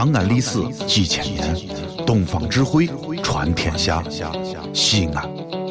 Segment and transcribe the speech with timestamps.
[0.00, 1.54] 长安历史几千年，
[2.06, 2.88] 东方智慧
[3.22, 4.02] 传天下。
[4.72, 5.30] 西安，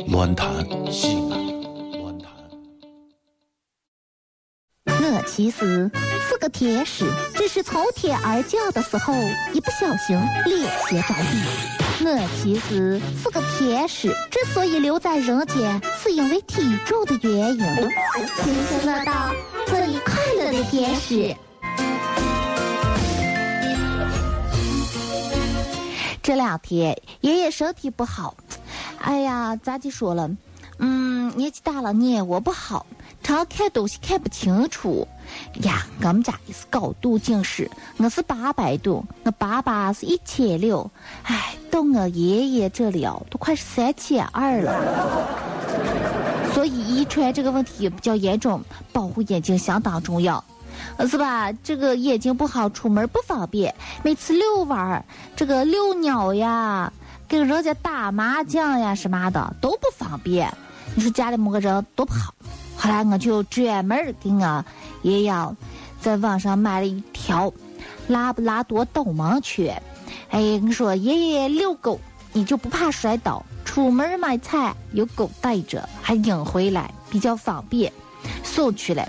[0.09, 0.47] 乱谈
[0.91, 2.31] 西安，乱谈。
[4.85, 5.89] 我其实
[6.29, 9.15] 是个天使，只是从天而降的时候，
[9.51, 10.15] 一不小心
[10.45, 12.05] 脸先着地。
[12.05, 17.65] 我其实是个天使，之所以留在人间，是因为体重的原因。
[18.43, 19.33] 请听乐道，
[19.65, 21.35] 做你快乐的天使。
[26.29, 28.35] 这两天爷爷身体不好，
[28.99, 30.29] 哎呀，咋就说了？
[30.77, 32.85] 嗯，年纪大了，眼窝不好，
[33.23, 35.07] 常看东西看不清楚。
[35.63, 40.87] 呀，我们家也是高度近视，我是八百度，我爸爸是一千六，
[41.23, 45.27] 哎，到我爷爷这里哦，都快是三千二了。
[46.53, 48.61] 所以遗传这个问题比较严重，
[48.93, 50.43] 保护眼睛相当重要。
[51.07, 51.51] 是吧？
[51.63, 53.73] 这个眼睛不好，出门不方便。
[54.03, 55.05] 每次遛弯儿，
[55.35, 56.91] 这个遛鸟呀，
[57.27, 60.51] 跟人家打麻将呀什么的都不方便。
[60.95, 62.33] 你说家里没个人多不好。
[62.75, 64.65] 后来我就专门给我
[65.01, 65.33] 爷爷
[65.99, 67.51] 在网上买了一条
[68.07, 69.81] 拉布拉多导盲犬。
[70.29, 71.99] 哎，你说爷爷遛狗，
[72.33, 73.45] 你就不怕摔倒？
[73.65, 77.91] 出门买菜有狗带着，还领回来比较方便，
[78.43, 79.07] 送去了。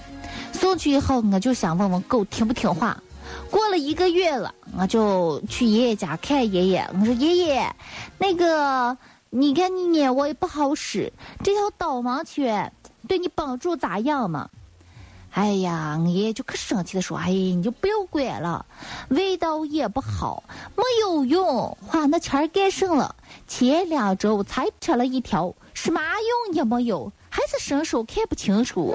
[0.60, 3.02] 送去以后，我就想问问狗听不听话。
[3.50, 6.86] 过了一个月了，我就去爷爷家看爷爷。
[6.92, 7.74] 我说：“爷爷，
[8.18, 8.94] 那个，
[9.30, 11.10] 你看你眼窝也不好使，
[11.42, 12.70] 这条导盲犬
[13.08, 14.50] 对你帮助咋样嘛？”
[15.32, 18.66] 哎呀，我爷爷就可生气的说：“哎，你就不要管了，
[19.08, 20.42] 味道也不好，
[20.76, 23.14] 没有用，花那钱干什了？
[23.48, 28.92] 前两周才吃了一条，什么用也没有。”还是伸手看不清楚。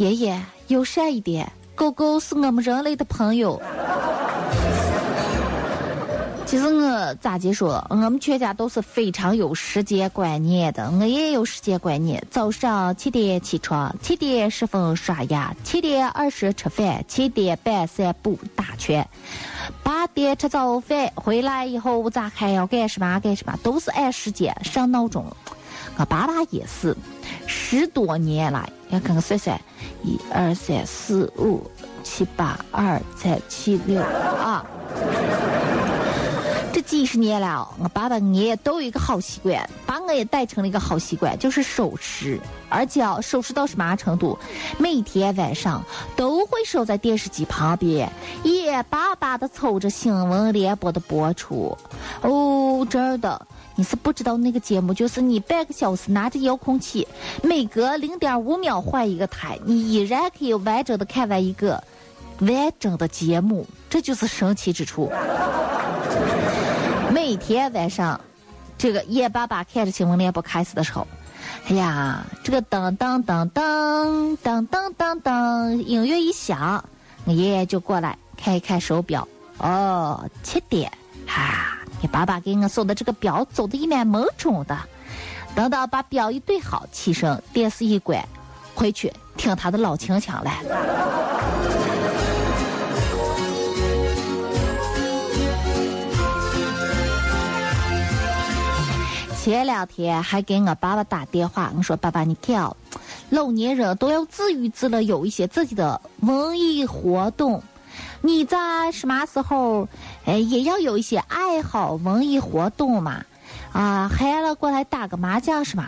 [0.00, 3.60] 爷爷友善一点，狗狗是我们人类的朋友。
[6.46, 10.90] 其实我咋接说，我们全家都是非常有时间观念的。
[10.92, 19.06] 我也有时间观念，早上七点起床，七点十分刷牙，七点二十吃饭，七点半散步打拳，
[19.82, 25.26] 八点吃早饭，回来以后我咋还要干什么干什么，都是按时间上闹钟。
[26.00, 26.96] 我爸爸也是，
[27.46, 29.60] 十多年来要跟我算算，
[30.02, 31.70] 一二三四五
[32.02, 34.64] 七八二三七六啊。
[36.72, 42.40] 这几十年了，我爸爸、我爷爷都有一个好习惯，把我也带成了一个好习惯，就是守时。
[42.70, 44.38] 而且守时到什么程度？
[44.78, 45.84] 每天晚上
[46.16, 48.10] 都会守在电视机旁边，
[48.44, 51.76] 眼巴巴的瞅着新闻联播的播出。
[52.22, 53.46] 哦，真的，
[53.80, 57.08] 你是不知道那个节目，就是你半个小时拿着遥控器，
[57.42, 61.82] 每隔零点五秒换一个台，你依然可以完整的看完一个
[62.40, 65.10] 完整的节目，这就是神奇之处。
[67.10, 68.20] 每天晚上，
[68.76, 71.06] 这个眼巴巴看着新闻联播开始的时候，
[71.68, 76.84] 哎呀，这个噔噔噔噔噔噔噔噔，音乐一响，
[77.24, 79.26] 我爷爷就过来看一看手表，
[79.56, 80.92] 哦，七点，
[81.26, 81.69] 哈，
[82.00, 84.76] 你爸爸给我送的这个表走的一脸懵肿的，
[85.54, 88.18] 等到把表一对好，起身，电视一关，
[88.74, 90.62] 回去听他的老清腔来。
[99.42, 102.76] 前两天还给我爸爸打电话，我说：“爸爸，你看哦，
[103.30, 107.62] 老年人都要自娱自乐，有一些自己的文艺活动。
[108.22, 109.88] 你在什么时候，
[110.24, 113.24] 哎，也要有一些爱好，文艺活动嘛？
[113.72, 115.84] 啊，喊了过来打个麻将什么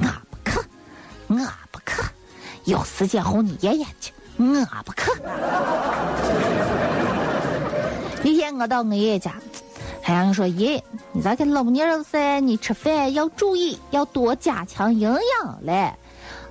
[0.00, 0.58] 的，我不去，
[1.28, 1.36] 我
[1.70, 2.02] 不去，
[2.64, 5.10] 有时间哄你爷爷去，我不去。
[8.22, 9.32] 那天我到我爷爷家。”
[10.02, 12.38] 太阳说：“爷，你咋个老年人噻？
[12.38, 15.94] 你吃饭要注意，要多加强营养嘞。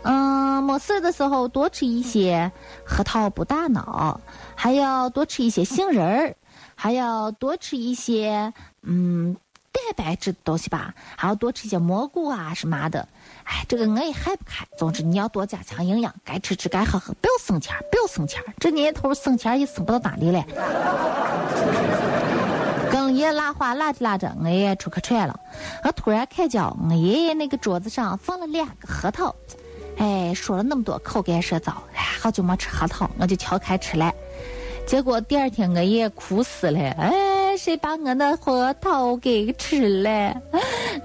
[0.03, 2.51] 嗯，没事的时候多吃一些
[2.85, 4.19] 核桃补大脑，
[4.55, 6.35] 还要多吃一些杏仁儿，
[6.75, 9.35] 还要多吃一些嗯
[9.71, 13.07] 蛋白质的东西吧，还要多吃一些蘑菇啊什么的。
[13.45, 14.65] 哎，这个我也害不开。
[14.77, 18.41] 总之你要多加强营养，该吃吃，该喝喝，不要省钱，不要省钱。
[18.59, 20.45] 这年头省钱也省不到哪里来。”
[22.91, 25.39] 跟爷拉话拉着拉着，我爷爷出去串了。
[25.83, 29.35] 我突然看见我爷爷那个桌子上放了两个核桃，
[29.97, 34.11] 哎，说了那么多口干舌燥，哎，好久没吃核桃，我就敲开吃了。
[34.85, 40.35] 结果第二天我爷爷哭死了，哎，谁把我那核桃给吃了？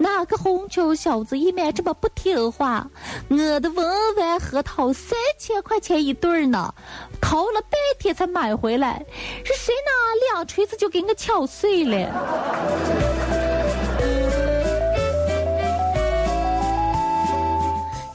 [0.00, 2.84] 哪个红球小子一面这么不听话？
[3.28, 3.86] 我的文
[4.16, 6.74] 玩核桃三千块钱一对呢，
[7.20, 9.04] 掏了半天才买回来，
[9.44, 13.17] 是谁拿两锤子就给我敲碎了？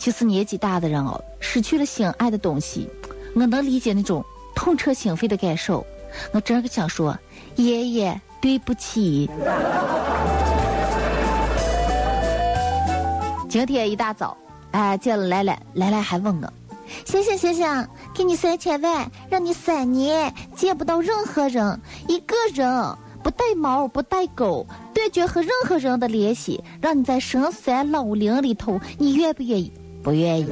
[0.04, 2.90] 其实年纪大的人哦，失去了心爱的东西，
[3.34, 4.22] 我能理解那种
[4.54, 5.88] 痛彻心扉的感受。
[6.34, 7.18] 我真个想说，
[7.56, 9.30] 爷爷对不起。
[13.48, 14.36] 今天一大早，
[14.72, 16.54] 哎，见了兰兰，兰兰还问我，
[17.06, 21.80] 醒醒醒醒，给你三千万，让你三年见不到任何人，
[22.10, 22.70] 一个人
[23.24, 29.72] 不带猫不带狗，断绝和任何人的联系，让你在深山老林里头，你愿不愿意？
[30.04, 30.48] 不愿意。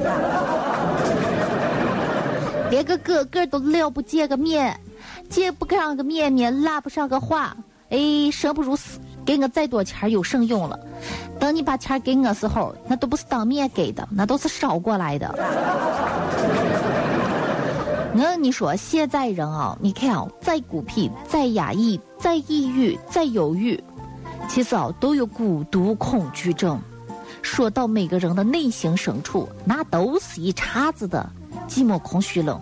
[2.70, 4.76] 连个个个都聊不见个面。
[5.28, 7.56] 见不上个面面，拉不上个话，
[7.88, 8.98] 哎，生不如死。
[9.24, 10.78] 给我再多钱有甚用了？
[11.38, 15.32] 等你把钱给我时候，那都不是当面给的，那都是捎过来的。
[18.14, 23.82] 我跟你说，现在人啊，你看啊，再孤僻、再压抑、再抑郁、再忧郁，
[24.48, 26.78] 其实啊，都有孤独恐惧症。
[27.42, 31.28] 说到每个人的内心深处，那都是一茬子的
[31.68, 32.58] 寂寞、空虚、冷。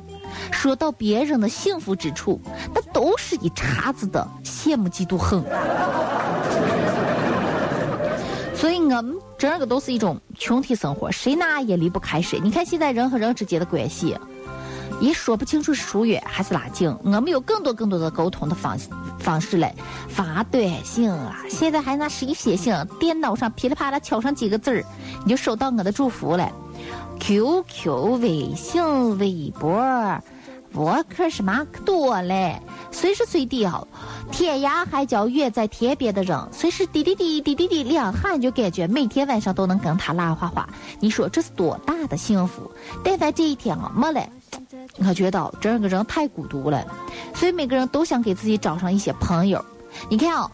[0.51, 2.41] 说到别人的幸福之处，
[2.75, 5.43] 那都是一茬子的羡慕、嫉妒、恨。
[8.55, 12.39] 所以我们整个都是一种群体生活，谁哪也离不开谁。
[12.41, 14.17] 你看现在人和人之间的关系，
[15.01, 16.95] 也说不清楚是疏远还是拉近。
[17.03, 18.89] 我们有更多更多的沟通的方式
[19.21, 19.73] 方式嘞，
[20.09, 22.75] 发短信啊，现在还拿谁写信？
[22.99, 24.85] 电脑上噼里啪啦敲上几个字儿，
[25.25, 26.51] 你就收到我的祝福了。
[27.21, 29.71] QQ、微信、微博，
[30.73, 32.61] 我可是嘛可多嘞！
[32.93, 33.87] 随时随地啊，
[34.31, 40.69] 天涯海角远在天边的人，随时滴滴滴滴滴滴两喊就感觉每天晚上都能跟他拉花花。
[40.99, 42.71] 你说这是多大的幸福？
[43.05, 44.29] 但凡这一天啊没了，
[44.99, 46.85] 我觉得这个人太孤独了。
[47.35, 49.65] 所以每个人都想给自己找上一些朋友。
[50.09, 50.51] 你看啊，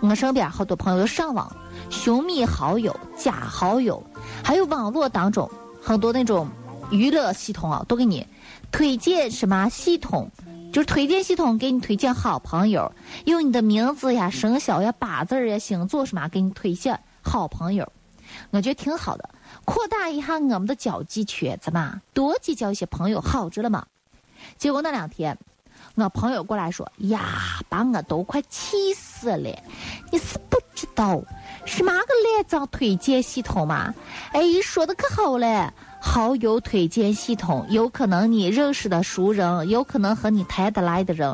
[0.00, 1.50] 我身边好多朋友上网
[1.90, 4.02] 寻觅好友、加好友，
[4.44, 5.50] 还有网络当中。
[5.82, 6.46] 很多那种
[6.90, 8.24] 娱乐系统啊，都给你
[8.70, 10.30] 推荐什么系统，
[10.72, 12.90] 就是推荐系统给你推荐好朋友，
[13.26, 17.92] 用你的名字呀、生肖呀、八字呀、星座什么给你推荐好朋友，
[18.50, 19.28] 我觉得挺好的，
[19.66, 23.86] 扩大一下我们的交际圈子嘛，多结交一些朋友好着了嘛。
[24.56, 25.36] 结果那两天，
[25.94, 29.50] 我朋友过来说：“呀，把我都快气死了！
[30.10, 31.22] 你是不知道。”
[31.64, 33.94] 是嘛个烂账推荐系统嘛？
[34.32, 35.72] 哎，说的可好了，
[36.04, 41.30] 好友推荐系统，有可能你认识的熟人，有可能和你谈得来的人，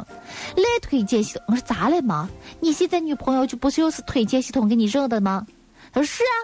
[0.56, 1.42] 来推荐系统。
[1.48, 2.28] 我说咋了嘛？
[2.60, 5.46] 你现在女朋友就不就是推荐系统给你认的吗？
[5.90, 6.36] 他说是啊，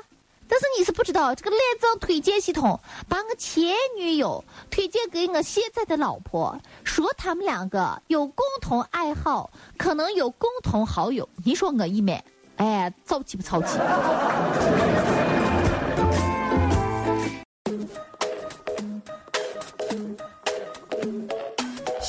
[0.49, 3.63] 但是你是不知道，这个赖账推荐系统把我前
[3.99, 11.29] 女友推荐给我现在的老婆，说他们两个有共同爱好，可能有共同好友。
[11.45, 12.25] 你说我一买。
[12.57, 13.79] 哎，着急不着急？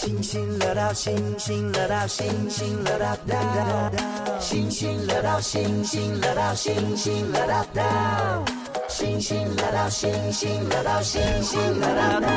[0.06, 8.46] 星星乐到星星乐到星星乐到星星哒哒，星星乐到星星乐到星星乐到星，
[8.88, 12.28] 星星乐到星星乐到星星乐到哒。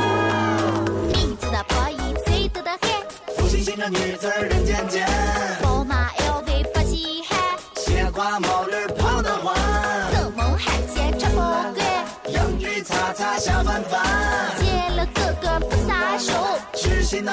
[1.12, 2.88] 名字的破译，最多的黑，
[3.36, 5.06] 不星星的女子人间见。
[17.08, 17.32] 星星落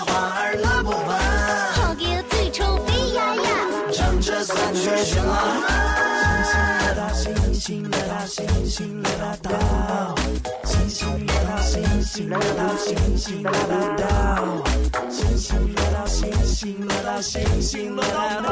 [6.95, 9.09] 到星星落到星星落
[9.43, 10.15] 到，
[10.63, 13.51] 星星落到星星落到星星落
[13.97, 14.03] 到，
[15.09, 18.47] 星星落到星星落到星星落到。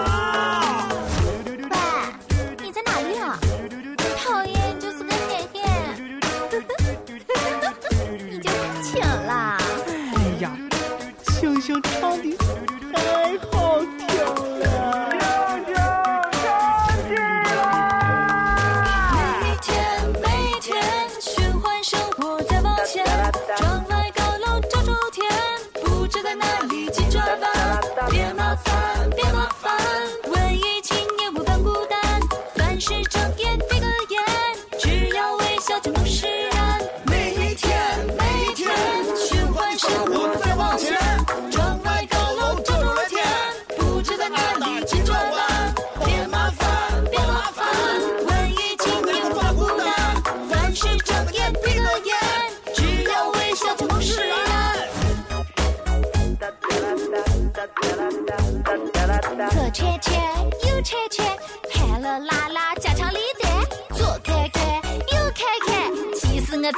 [1.45, 1.75] 喂，
[2.61, 3.39] 你在哪呢？
[4.21, 5.55] 讨厌，就是个嘿嘿。
[8.29, 8.51] 你就别
[8.83, 9.57] 请啦。
[9.87, 10.51] 哎呀。
[11.43, 12.37] 星星唱的
[12.93, 13.92] 太好。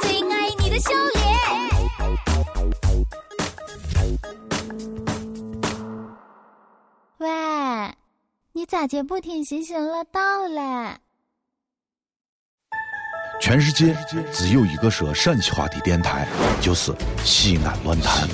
[0.02, 1.24] 最爱你的笑脸。
[7.18, 7.28] 喂，
[8.52, 10.98] 你咋就不听行行乐道嘞？
[13.40, 13.96] 全世界
[14.32, 16.26] 只有一个说陕西话的电台，
[16.60, 16.92] 就是
[17.24, 18.28] 西安论坛。